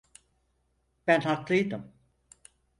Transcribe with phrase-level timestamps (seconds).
[1.07, 1.93] Ben haklıydım.